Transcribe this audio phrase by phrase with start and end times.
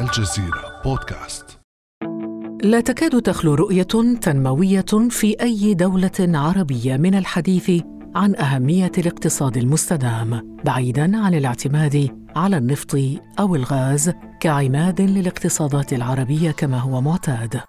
[0.00, 1.44] الجزيرة بودكاست
[2.62, 3.86] لا تكاد تخلو رؤية
[4.22, 7.70] تنموية في أي دولة عربية من الحديث
[8.14, 12.98] عن أهمية الاقتصاد المستدام بعيداً عن الاعتماد على النفط
[13.40, 17.60] أو الغاز كعماد للاقتصادات العربية كما هو معتاد.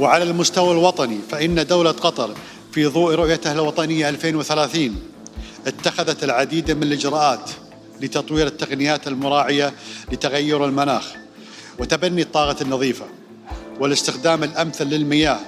[0.00, 2.34] وعلى المستوى الوطني فإن دولة قطر
[2.72, 4.96] في ضوء رؤيتها الوطنية 2030
[5.66, 7.50] اتخذت العديد من الإجراءات
[8.00, 9.72] لتطوير التقنيات المراعية
[10.12, 11.25] لتغير المناخ
[11.78, 13.06] وتبني الطاقة النظيفة
[13.80, 15.38] والاستخدام الأمثل للمياه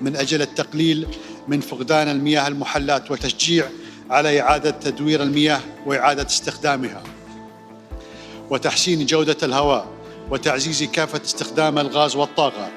[0.00, 1.06] من أجل التقليل
[1.48, 3.66] من فقدان المياه المحلات وتشجيع
[4.10, 7.02] على إعادة تدوير المياه وإعادة استخدامها.
[8.50, 9.86] وتحسين جودة الهواء
[10.30, 12.70] وتعزيز كافة استخدام الغاز والطاقة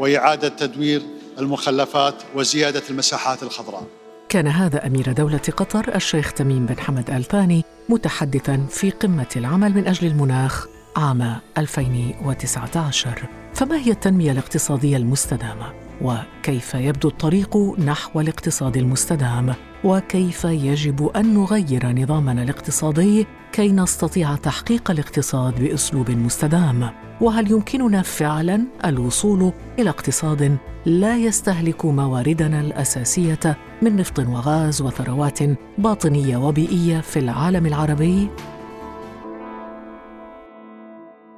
[0.00, 1.02] وإعادة تدوير
[1.38, 3.86] المخلفات وزيادة المساحات الخضراء.
[4.28, 9.74] كان هذا أمير دولة قطر الشيخ تميم بن حمد آل ثاني متحدثا في قمة العمل
[9.74, 10.73] من أجل المناخ.
[10.96, 13.22] عام 2019
[13.54, 21.92] فما هي التنمية الاقتصادية المستدامة؟ وكيف يبدو الطريق نحو الاقتصاد المستدام؟ وكيف يجب أن نغير
[21.92, 31.16] نظامنا الاقتصادي كي نستطيع تحقيق الاقتصاد بأسلوب مستدام؟ وهل يمكننا فعلا الوصول إلى اقتصاد لا
[31.16, 35.38] يستهلك مواردنا الأساسية من نفط وغاز وثروات
[35.78, 38.28] باطنية وبيئية في العالم العربي؟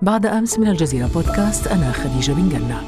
[0.07, 2.83] بعد أمس من الجزيرة بودكاست أنا خديجة بن جنة.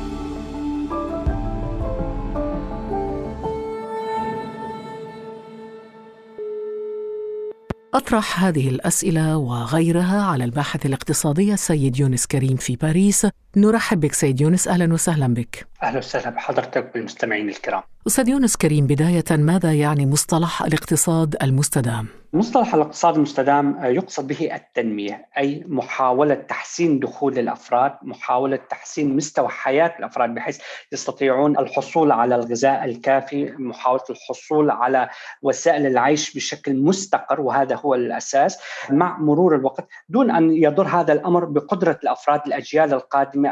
[7.95, 13.27] أطرح هذه الأسئلة وغيرها على الباحث الاقتصادي السيد يونس كريم في باريس.
[13.57, 15.67] نرحب بك سيد يونس أهلا وسهلا بك.
[15.83, 17.83] أهلا وسهلا بحضرتك بالمستمعين الكرام.
[18.07, 25.27] أستاذ يونس كريم بداية ماذا يعني مصطلح الاقتصاد المستدام؟ مصطلح الاقتصاد المستدام يقصد به التنمية
[25.39, 30.61] أي محاولة تحسين دخول الأفراد، محاولة تحسين مستوى حياة الأفراد بحيث
[30.93, 35.09] يستطيعون الحصول على الغذاء الكافي، محاولة الحصول على
[35.43, 38.59] وسائل العيش بشكل مستقر وهذا هو الأساس.
[38.91, 43.51] مع مرور الوقت دون أن يضر هذا الأمر بقدرة الأفراد الأجيال القادمة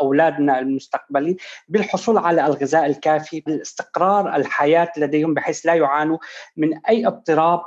[0.00, 1.36] أولادنا المستقبلين
[1.68, 6.18] بالحصول على الغذاء الكافي، بالاستقرار الحياة لديهم بحيث لا يعانوا
[6.56, 7.60] من أي اضطراب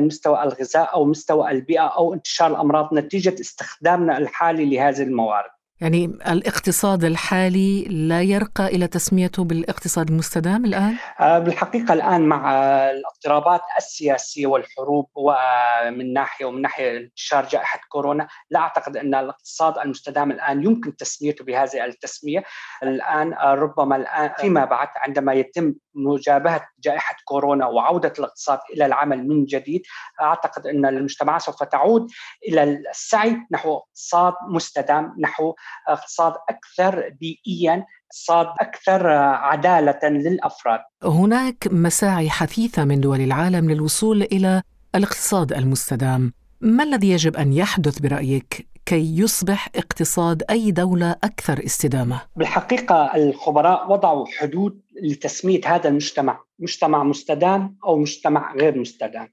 [0.00, 5.50] مستوى الغذاء أو مستوى البيئة أو انتشار الأمراض نتيجة استخدامنا الحالي لهذه الموارد.
[5.82, 12.52] يعني الاقتصاد الحالي لا يرقى إلى تسميته بالاقتصاد المستدام الآن؟ بالحقيقة الآن مع
[12.90, 20.30] الاضطرابات السياسية والحروب ومن ناحية ومن ناحية انتشار جائحة كورونا لا أعتقد أن الاقتصاد المستدام
[20.30, 22.44] الآن يمكن تسميته بهذه التسمية
[22.82, 29.44] الآن ربما الآن فيما بعد عندما يتم مجابهة جائحة كورونا وعودة الاقتصاد إلى العمل من
[29.44, 29.82] جديد
[30.20, 32.10] أعتقد أن المجتمعات سوف تعود
[32.48, 35.54] إلى السعي نحو اقتصاد مستدام نحو
[35.88, 40.80] اقتصاد أكثر بيئيا اقتصاد أكثر عدالة للأفراد.
[41.02, 44.62] هناك مساعي حثيثة من دول العالم للوصول إلى
[44.94, 46.32] الاقتصاد المستدام.
[46.60, 53.92] ما الذي يجب أن يحدث برأيك كي يصبح اقتصاد أي دولة أكثر استدامة؟ بالحقيقة الخبراء
[53.92, 59.28] وضعوا حدود لتسميه هذا المجتمع مجتمع مستدام أو مجتمع غير مستدام.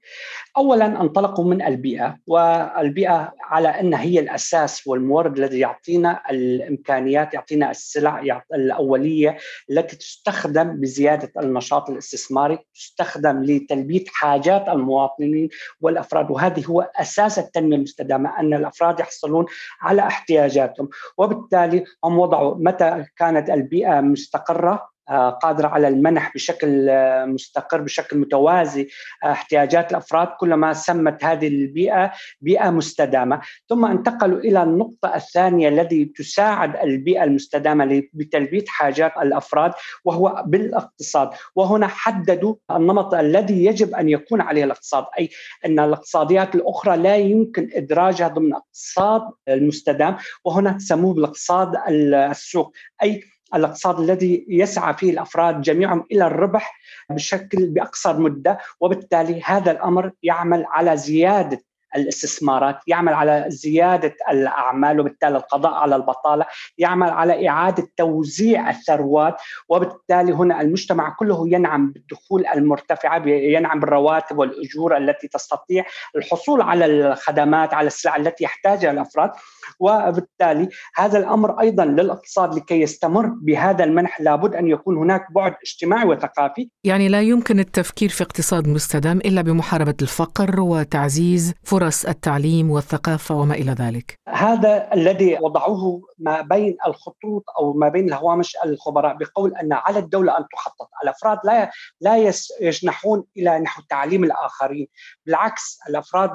[0.56, 8.42] اولا انطلقوا من البيئة والبيئة على انها هي الأساس والمورد الذي يعطينا الإمكانيات يعطينا السلع
[8.54, 9.36] الأولية
[9.70, 15.48] التي تستخدم بزيادة النشاط الاستثماري، تستخدم لتلبية حاجات المواطنين
[15.80, 19.46] والأفراد وهذه هو أساس التنمية المستدامة أن الأفراد يحصلون
[19.80, 20.88] على احتياجاتهم
[21.18, 24.89] وبالتالي هم وضعوا متى كانت البيئة مستقرة
[25.42, 26.90] قادرة على المنح بشكل
[27.26, 28.88] مستقر بشكل متوازي
[29.24, 33.40] احتياجات الأفراد كلما سمت هذه البيئة بيئة مستدامة.
[33.68, 39.72] ثم انتقلوا إلى النقطة الثانية الذي تساعد البيئة المستدامة بتلبية حاجات الأفراد
[40.04, 41.30] وهو بالاقتصاد.
[41.56, 45.28] وهنا حددوا النمط الذي يجب أن يكون عليه الاقتصاد أي
[45.66, 52.72] أن الاقتصاديات الأخرى لا يمكن إدراجها ضمن الاقتصاد المستدام وهنا سموه بالاقتصاد السوق.
[53.02, 53.22] أي
[53.54, 56.80] الاقتصاد الذي يسعى فيه الافراد جميعهم إلى الربح
[57.10, 61.62] بشكل باقصر مدة وبالتالي هذا الامر يعمل على زيادة
[61.96, 66.46] الاستثمارات يعمل على زيادة الأعمال وبالتالي القضاء على البطالة
[66.78, 69.36] يعمل على إعادة توزيع الثروات
[69.68, 75.84] وبالتالي هنا المجتمع كله ينعم بالدخول المرتفعة ينعم بالرواتب والأجور التي تستطيع
[76.16, 79.30] الحصول على الخدمات على السلع التي يحتاجها الأفراد.
[79.80, 86.08] وبالتالي هذا الأمر أيضا للاقتصاد لكي يستمر بهذا المنح لابد أن يكون هناك بعد اجتماعي
[86.08, 86.70] وثقافي.
[86.84, 93.34] يعني لا يمكن التفكير في اقتصاد مستدام إلا بمحاربة الفقر وتعزيز فرص فرص التعليم والثقافة
[93.34, 94.18] وما إلى ذلك.
[94.28, 100.38] هذا الذي وضعوه ما بين الخطوط أو ما بين الهوامش الخبراء بقول أن على الدولة
[100.38, 100.88] أن تخطط.
[101.02, 104.86] الأفراد لا لا يجنحون إلى نحو تعليم الآخرين.
[105.26, 106.30] بالعكس الأفراد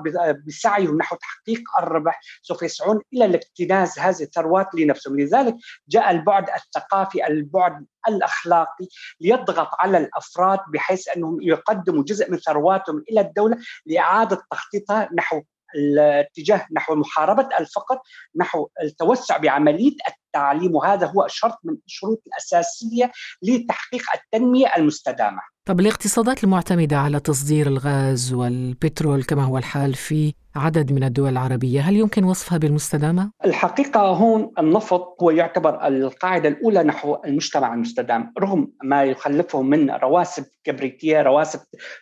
[0.47, 5.19] بسعيهم نحو تحقيق الربح سوف يسعون إلى الاكتناز هذه الثروات لنفسهم.
[5.19, 5.55] لذلك
[5.89, 8.87] جاء البعد الثقافي البعد الأخلاقي
[9.21, 15.41] ليضغط على الأفراد بحيث أنهم يقدموا جزء من ثرواتهم إلى الدولة لإعادة تخطيطها نحو
[15.75, 17.99] الاتجاه نحو محاربة الفقر
[18.35, 23.11] نحو التوسع بعملية التعليم وهذا هو شرط من الشروط الأساسية
[23.41, 25.39] لتحقيق التنمية المستدامة.
[25.65, 31.81] طب الاقتصادات المعتمدة على تصدير الغاز والبترول كما هو الحال في عدد من الدول العربية
[31.81, 38.71] هل يمكن وصفها بالمستدامة؟ الحقيقة هون النفط هو يعتبر القاعدة الأولى نحو المجتمع المستدام رغم
[38.83, 41.59] ما يخلفه من رواسب كبريتية رواسب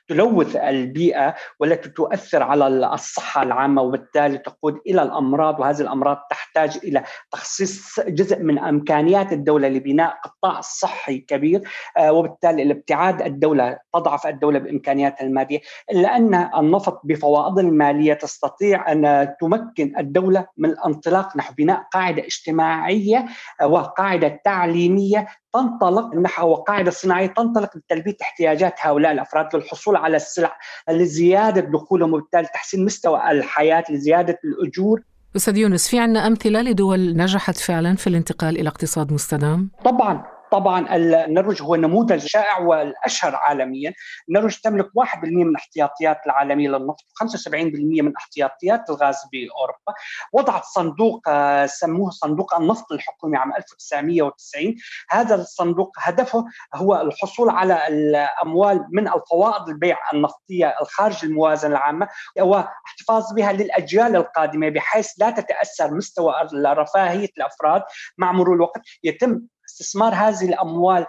[0.08, 7.04] تلوث البيئة والتي تؤثر على الصحة العامة وبالتالي تقود إلى الأمراض وهذه الأمراض تحتاج إلى
[7.32, 11.62] تخصيص جزء من إمكانيات الدولة لبناء قطاع صحي كبير
[11.98, 15.60] آه، وبالتالي الابتعاد الدولة تضعف الدولة بإمكانياتها المادية
[15.92, 22.24] إلا أن النفط بفوائد المالية تستطيع تستطيع أن تمكن الدولة من الانطلاق نحو بناء قاعدة
[22.24, 23.26] اجتماعية
[23.64, 30.58] وقاعدة تعليمية تنطلق نحو قاعدة صناعية تنطلق لتلبيه احتياجات هؤلاء الأفراد للحصول على السلع
[30.90, 35.02] لزيادة دخولهم وبالتالي تحسين مستوى الحياة لزيادة الأجور
[35.36, 40.24] أستاذ يونس في عندنا أمثلة لدول نجحت فعلا في الانتقال إلى اقتصاد مستدام؟ طبعا
[40.54, 43.94] طبعا النرويج هو نموذج شائع والأشهر عالميا،
[44.30, 49.94] النرويج تملك 1% من الاحتياطيات العالمية للنفط، 75% من احتياطيات الغاز بأوروبا،
[50.34, 54.76] وضعت صندوق آه، سموه صندوق النفط الحكومي عام 1990
[55.10, 56.46] هذا الصندوق هدفه
[56.76, 62.08] هو الحصول على الأموال من الفوائد البيع النفطية الخارج الموازنة العامة
[62.40, 66.34] واحتفاظ بها للأجيال القادمة بحيث لا تتأثر مستوى
[66.66, 67.84] رفاهيه الأفراد
[68.18, 68.82] مع مرور الوقت.
[69.04, 69.42] يتم
[69.74, 71.06] استثمار هذه الأموال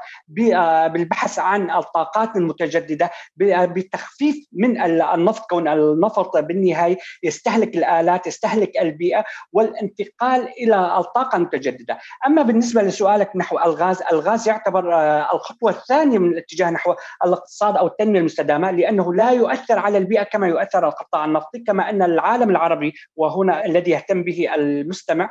[0.54, 3.10] آه، بالبحث عن الطاقات المتجددة
[3.42, 11.98] آه، بتخفيف من النفط كون النفط بالنهاية يستهلك الآلات يستهلك البيئة والانتقال إلى الطاقة المتجددة.
[12.26, 16.94] أما بالنسبة لسؤالك نحو الغاز الغاز يعتبر آه، الخطوة الثانية من الاتجاه نحو
[17.24, 22.02] الاقتصاد أو التنمية المستدامة لأنه لا يؤثر على البيئة كما يؤثر القطاع النفطي كما أن
[22.02, 25.30] العالم العربي وهنا الذي يهتم به المستمع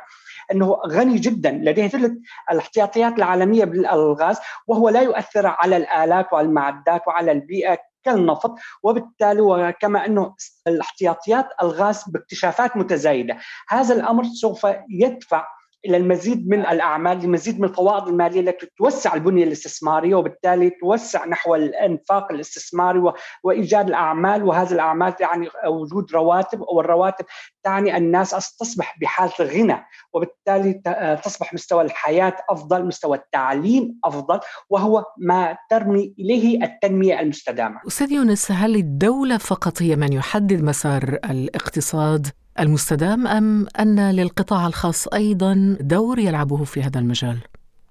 [0.52, 2.12] أنه غني جدا لديه ثلث
[2.50, 8.54] الاحتياطيات العالمية بالغاز وهو لا يؤثر على الآلات والمعدات وعلى البيئة كالنفط.
[8.82, 10.34] وبالتالي وكما أنه
[10.66, 13.38] الاحتياطيات الغاز باكتشافات متزايدة.
[13.68, 15.46] هذا الأمر سوف يدفع
[15.86, 21.54] إلى المزيد من الأعمال لمزيد من الفوائد المالية التي توسع البنية الاستثمارية وبالتالي توسع نحو
[21.54, 24.42] الإنفاق الاستثماري وإيجاد الأعمال.
[24.42, 27.24] وهذه الأعمال تعني وجود رواتب والرواتب
[27.64, 30.82] تعني الناس تصبح بحاله غنى وبالتالي
[31.24, 34.40] تصبح مستوى الحياة أفضل مستوى التعليم أفضل
[34.70, 37.80] وهو ما ترمي إليه التنمية المستدامة.
[37.86, 45.08] أستاذ يونس هل الدولة فقط هي من يحدد مسار الاقتصاد؟ المستدام أم أن للقطاع الخاص
[45.08, 47.38] أيضا دور يلعبه في هذا المجال؟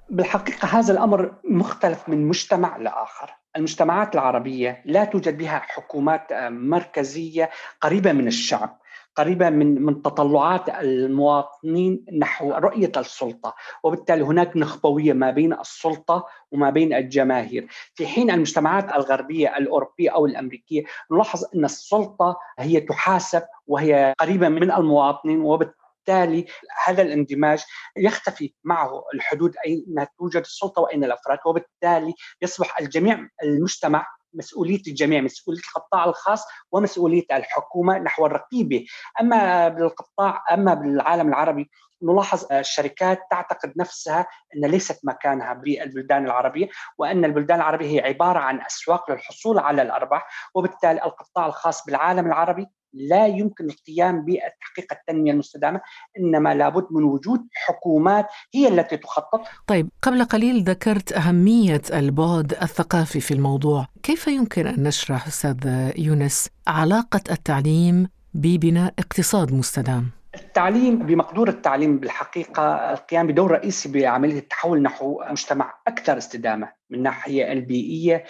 [0.10, 7.50] بالحقيقة هذا الأمر مختلف من مجتمع لآخر، المجتمعات العربية لا توجد بها حكومات مركزية
[7.82, 8.80] قريبة من الشعب،
[9.16, 16.70] قريبة من من تطلعات المواطنين نحو رؤية السلطة، وبالتالي هناك نخبوية ما بين السلطة وما
[16.70, 24.14] بين الجماهير، في حين المجتمعات الغربية الأوروبية أو الأمريكية نلاحظ أن السلطة هي تحاسب وهي
[24.20, 26.46] قريبة من المواطنين وبالتالي بالتالي
[26.86, 27.64] هذا الاندماج
[27.98, 35.60] يختفي معه الحدود أين توجد السلطة وأين الأفراد وبالتالي يصبح الجميع المجتمع مسؤولية الجميع مسؤولية
[35.60, 38.86] القطاع الخاص ومسؤولية الحكومة نحو الرقيبة.
[39.22, 41.70] أما بالقطاع أما بالعالم العربي
[42.04, 48.62] نلاحظ الشركات تعتقد نفسها أن ليست مكانها بالبلدان العربية وأن البلدان العربية هي عبارة عن
[48.62, 55.82] أسواق للحصول على الأرباح وبالتالي القطاع الخاص بالعالم العربي لا يمكن القيام بتحقيق التنمية المستدامة
[56.20, 59.42] إنما لابد من وجود حكومات هي التي تخطط.
[59.68, 63.88] طيب قبل قليل ذكرت أهمية البعد الثقافي في الموضوع.
[64.04, 72.94] كيف يمكن أن نشرح أستاذ يونس علاقة التعليم ببناء اقتصاد مستدام؟ التعليم بمقدور التعليم بالحقيقة
[72.94, 78.24] القيام بدور رئيسي بعملية التحول نحو مجتمع أكثر استدامة من الناحية البيئية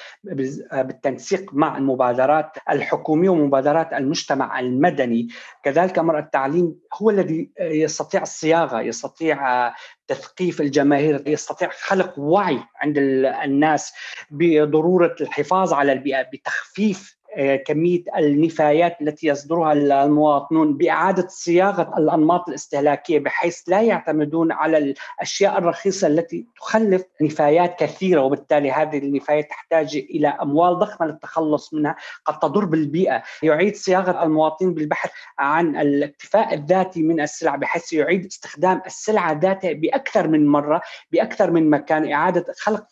[0.73, 5.27] بالتنسيق مع المبادرات الحكومية ومبادرات المجتمع المدني.
[5.63, 9.69] كذلك أمر التعليم هو الذي يستطيع الصياغة يستطيع
[10.07, 12.97] تثقيف الجماهير يستطيع خلق وعي عند
[13.43, 13.93] الناس
[14.31, 17.17] بضرورة الحفاظ على البيئة بتخفيف
[17.65, 26.07] كمية النفايات التي يصدرها المواطنون بإعادة صياغة الأنماط الاستهلاكية بحيث لا يعتمدون على الأشياء الرخيصة
[26.07, 32.65] التي تخلف نفايات كثيرة وبالتالي هذه النفايات تحتاج إلى أموال ضخمة للتخلص منها قد تضر
[32.65, 39.73] بالبيئة، يعيد صياغة المواطنين بالبحث عن الاكتفاء الذاتي من السلع بحيث يعيد استخدام السلعة ذاتها
[39.73, 42.83] بأكثر من مرة بأكثر من مكان إعادة خلق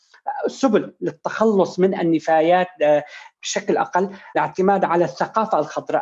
[0.47, 2.67] سبل للتخلص من النفايات.
[2.81, 3.03] آه،
[3.41, 6.01] بشكل أقل الاعتماد على الثقافة الخضراء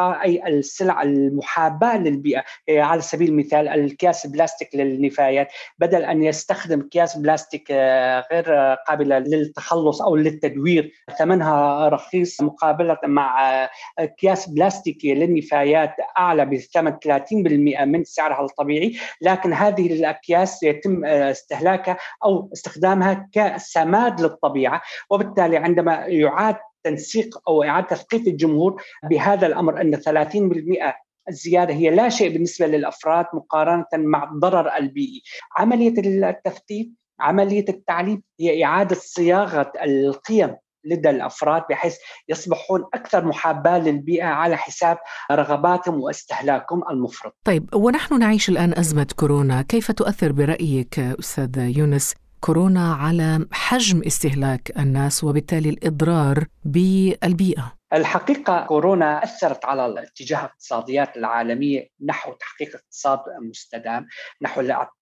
[0.00, 2.44] أي السلع المحاباة للبيئة.
[2.68, 5.48] إيه، على سبيل المثال الكياس بلاستيك للنفايات.
[5.78, 13.62] بدل أن يستخدم اكياس بلاستيك آه، غير قابله للتخلص أو للتدوير ثمنها رخيص مقابلة مع
[13.62, 18.96] آه، اكياس بلاستيكيه للنفايات أعلى بثمن 30% من سعرها الطبيعي.
[19.20, 24.82] لكن هذه الأكياس يتم آه، استهلاكها أو استخدامها كسماد للطبيعة.
[25.10, 26.53] وبالتالي عندما يعاد
[26.84, 30.94] تنسيق أو إعادة تثقيف الجمهور بهذا الأمر أن 30%
[31.28, 35.22] الزيادة هي لا شيء بالنسبة للأفراد مقارنة مع الضرر البيئي.
[35.58, 35.94] عملية
[36.30, 36.86] التثقيف
[37.20, 41.96] عملية التعليم هي إعادة صياغة القيم لدى الأفراد بحيث
[42.28, 44.98] يصبحون أكثر محاباة للبيئة على حساب
[45.32, 47.36] رغباتهم واستهلاكهم المفرط.
[47.44, 52.14] طيب ونحن نعيش الآن أزمة كورونا، كيف تؤثر برأيك أستاذ يونس
[52.44, 57.72] كورونا على حجم استهلاك الناس وبالتالي الإضرار بالبيئة.
[57.92, 64.06] الحقيقة كورونا أثرت على الاتجاه الاقتصاديات العالمية نحو تحقيق اقتصاد مستدام
[64.42, 64.60] نحو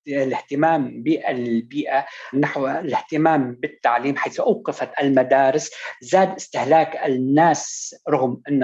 [0.08, 5.70] الاهتمام بالبيئة نحو الاهتمام بالتعليم حيث أوقفت المدارس
[6.02, 8.60] زاد استهلاك الناس رغم أن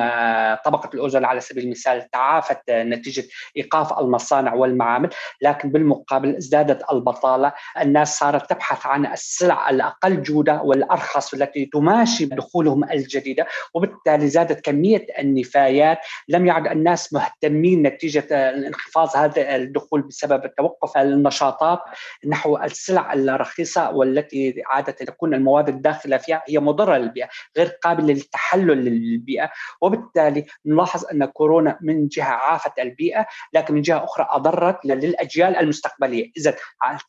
[0.64, 3.24] طبقة الأوزون على سبيل المثال تعافت نتيجة
[3.56, 5.10] إيقاف المصانع والمعامل
[5.42, 12.84] لكن بالمقابل ازدادت البطالة الناس صارت تبحث عن السلع الأقل جودة والأرخص التي تماشي دخولهم
[12.84, 15.98] الجديدة وبالتالي وبالتالي زادت كمية النفايات.
[16.28, 21.78] لم يعد الناس مهتمين نتيجة انخفاض هذا الدخول بسبب توقف النشاطات
[22.26, 28.84] نحو السلع الرخيصة والتي عاده تكون المواد الداخلة فيها هي مضرة للبيئة غير قابلة للتحلل
[28.84, 29.50] للبيئة.
[29.80, 36.30] وبالتالي نلاحظ أن كورونا من جهة عافت البيئة لكن من جهة أخرى أضرت للأجيال المستقبلية.
[36.36, 36.54] إذا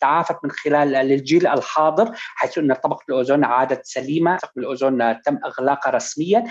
[0.02, 5.92] تعافت من خلال للجيل الحاضر حيث أن طبقة الأوزون عادت سليمة طبقة الأوزون تم إغلاقها
[5.92, 6.44] رسميا.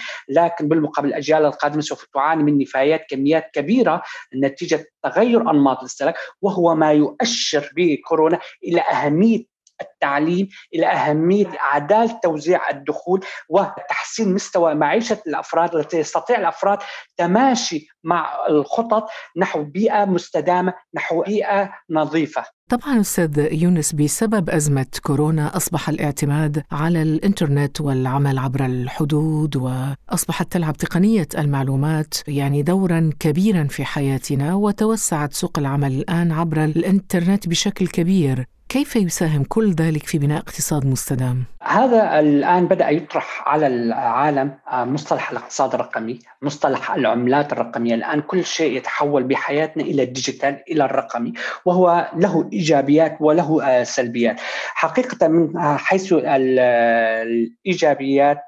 [0.45, 4.03] لكن بالمقابل الأجيال القادمة سوف تعاني من نفايات كميات كبيرة
[4.35, 12.71] نتيجة تغير أنماط الاستهلاك وهو ما يؤشر بكورونا إلى أهمية التعليم إلى أهمية عدالة توزيع
[12.71, 16.79] الدخول وتحسين مستوى معيشة الأفراد التي يستطيع الأفراد
[17.17, 22.45] تماشي مع الخطط نحو بيئة مستدامة نحو بيئة نظيفة.
[22.71, 30.77] طبعا أستاذ يونس بسبب أزمة كورونا أصبح الاعتماد على الإنترنت والعمل عبر الحدود وأصبحت تلعب
[30.77, 38.47] تقنية المعلومات يعني دورا كبيرا في حياتنا وتوسعت سوق العمل الآن عبر الإنترنت بشكل كبير.
[38.69, 44.85] كيف يساهم كل ذلك في بناء اقتصاد مستدام؟ هذا الآن بدأ يطرح على العالم آه،
[44.85, 51.33] مصطلح الاقتصاد الرقمي، مصطلح العملات الرقمية، الآن كل شيء يتحول بحياتنا إلى الديجيتال إلى الرقمي
[51.65, 54.41] وهو له إيجابيات وله آه، سلبيات.
[54.75, 58.43] حقيقة من آه، حيث الإيجابيات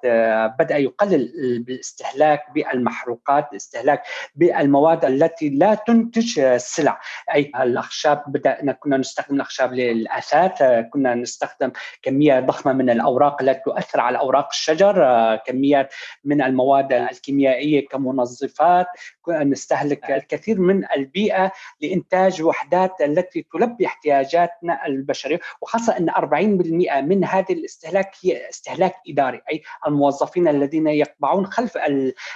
[0.59, 4.03] بدأ يقلل بالاستهلاك بالمحروقات، الاستهلاك
[4.35, 7.01] بالمواد التي لا تنتج سلع،
[7.35, 10.63] أي الأخشاب بدأنا كنا نستخدم الأخشاب للأثاث،
[10.93, 11.71] كنا نستخدم
[12.03, 18.87] كمية ضخمة من الأوراق التي تؤثر على أوراق الشجر آه، كميات من المواد الكيميائية كمنظفات
[19.29, 25.41] نستهلك الكثير من البيئة لإنتاج وحدات التي تلبي احتياجاتنا البشرية.
[25.61, 31.79] وخاصة إن 40% من هذه الاستهلاك هي استهلاك إداري أي الموظفين الذين يقبعون خلف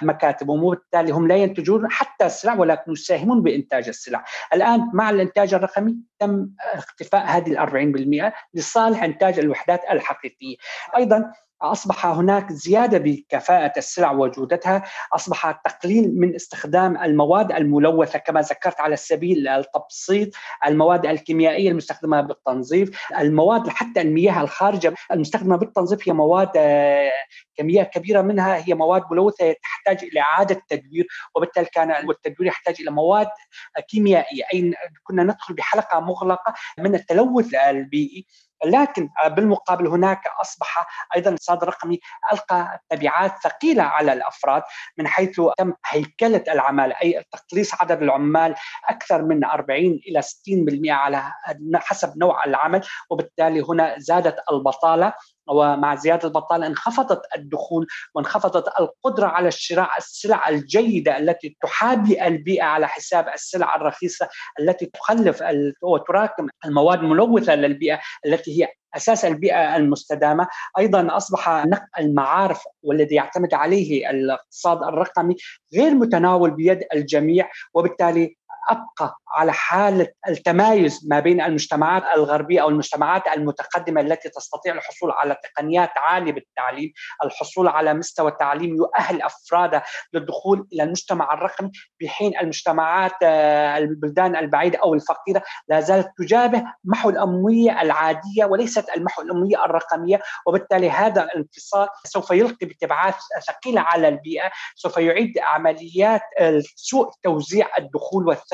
[0.02, 0.49] المكاتب.
[0.49, 4.25] وبالتالي هم لا ينتجون حتى السلع ولكن يساهمون بإنتاج السلع.
[4.54, 10.53] الآن مع الإنتاج الرقمي تم اختفاء هذه ال 40% لصالح إنتاج الوحدات الحقيقية.
[10.96, 11.32] أيضا
[11.62, 14.82] أصبح هناك زيادة بكفاءة السلع وجودتها،
[15.12, 20.28] أصبح تقليل من استخدام المواد الملوثة كما ذكرت على سبيل التبسيط،
[20.66, 26.50] المواد الكيميائية المستخدمة بالتنظيف، المواد حتى المياه الخارجة المستخدمة بالتنظيف هي مواد
[27.56, 32.90] كمية كبيرة منها هي مواد ملوثة تحتاج إلى إعادة تدوير وبالتالي كان التدوير يحتاج إلى
[32.90, 33.28] مواد
[33.88, 34.42] كيميائية.
[34.54, 38.26] اي كنا ندخل بحلقة مغلقة من التلوث البيئي
[38.64, 42.00] لكن بالمقابل هناك أصبح أيضا الاقتصاد الرقمي
[42.33, 44.62] ألقى تبعات ثقيلة على الأفراد
[44.99, 48.54] من حيث تم هيكلة العماله أي تقليص عدد العمال
[48.88, 51.33] أكثر من 40 إلى 60% على
[51.75, 52.80] حسب نوع العمل
[53.11, 55.12] وبالتالي هنا زادت البطالة.
[55.48, 62.88] ومع زيادة البطالة انخفضت الدخول وانخفضت القدرة على شراء السلع الجيدة التي تحابي البيئة على
[62.88, 64.28] حساب السلع الرخيصة
[64.60, 65.42] التي تخلف
[65.82, 70.48] وتراكم المواد الملوثة للبيئة التي هي أساس البيئة المستدامة،
[70.78, 75.36] أيضا أصبح نقل المعارف والذي يعتمد عليه الاقتصاد الرقمي
[75.74, 78.36] غير متناول بيد الجميع وبالتالي
[78.71, 85.37] أبقى على حالة التمايز ما بين المجتمعات الغربية أو المجتمعات المتقدمة التي تستطيع الحصول على
[85.42, 86.92] تقنيات عالية بالتعليم،
[87.25, 94.78] الحصول على مستوى تعليم يؤهل افرادها للدخول إلى المجتمع الرقمي بحين المجتمعات آه، البلدان البعيدة
[94.78, 101.88] أو الفقيرة لا زالت تجابه محو الامويه العادية وليست المحو الامويه الرقمية وبالتالي هذا الانفصال
[102.04, 103.14] سوف يلقي بتبعات
[103.47, 106.23] ثقيلة على البيئة، سوف يعيد عمليات
[106.76, 108.53] سوء توزيع الدخول والثروة.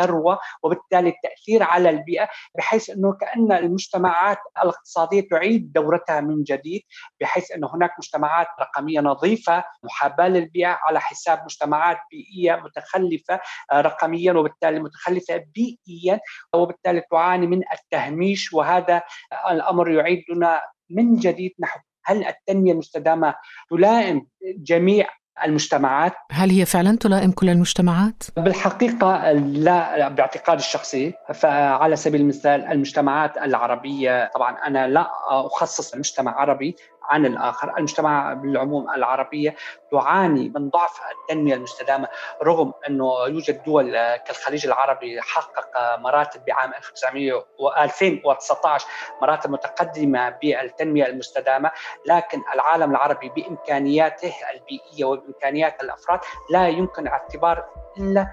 [0.63, 2.29] وبالتالي التأثير على البيئة
[2.59, 6.83] بحيث أنه كأن المجتمعات الاقتصادية تعيد دورتها من جديد
[7.21, 13.41] بحيث انه هناك مجتمعات رقمية نظيفة محاباة للبيئة على حساب مجتمعات بيئية متخلفة
[13.73, 16.21] آه، رقميا وبالتالي متخلفة بيئيا
[16.55, 19.03] وبالتالي تعاني من التهميش وهذا
[19.51, 21.81] الأمر يعيدنا من جديد نحو.
[22.05, 23.35] هل التنمية المستدامة
[23.71, 25.09] تلائم جميع
[25.45, 26.13] المجتمعات.
[26.33, 31.15] هل هي فعلا تلائم كل المجتمعات؟ بالحقيقة لا باعتقادي الشخصي.
[31.35, 36.77] فعلى سبيل المثال المجتمعات العربية طبعا أنا لا أخصص المجتمع عربي
[37.11, 37.77] عن الآخر.
[37.79, 39.55] المجتمع بالعموم العربية
[39.91, 42.09] تعاني من ضعف التنمية المستدامة
[42.43, 47.45] رغم أنه يوجد دول كالخليج العربي حقق مراتب بعام 1900
[47.79, 48.87] 2019
[49.23, 51.71] مراتب متقدمة بالتنمية المستدامة
[52.07, 56.21] لكن العالم العربي بإمكانياته البيئية وبإمكانيات الأفراد
[56.51, 57.65] لا يمكن اعتبار
[57.99, 58.27] إلا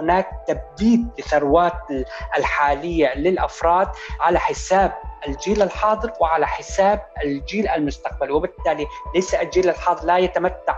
[0.00, 1.78] هناك تبديد لثروات
[2.36, 3.88] الحالية للأفراد
[4.20, 4.92] على حساب
[5.28, 10.76] الجيل الحاضر وعلى حساب الجيل المستقبل وبالتالي ليس الجيل الحاضر لا يتمتع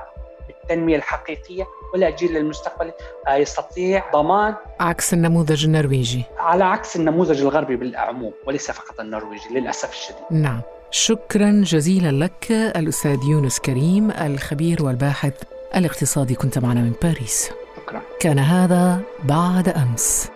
[0.66, 2.92] بالتنمية الحقيقية ولا الجيل المستقبلي
[3.28, 6.24] آه، يستطيع ضمان عكس النموذج النرويجي.
[6.38, 10.22] على عكس النموذج الغربي بالعموم وليس فقط النرويجي للأسف الشديد.
[10.30, 10.60] نعم.
[10.90, 15.42] شكرا جزيلا لك الأستاذ يونس كريم الخبير والباحث
[15.76, 16.34] الاقتصادي.
[16.34, 17.50] كنت معنا من باريس.
[17.76, 18.02] شكرا.
[18.20, 20.35] كان هذا بعد أمس.